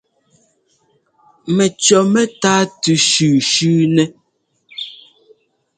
[1.55, 4.07] Mɛcʉɔ mɛ́táa tʉ shʉ̌shʉ̌ nɛ́.